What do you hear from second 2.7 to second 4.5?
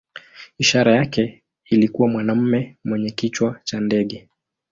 mwenye kichwa cha ndege.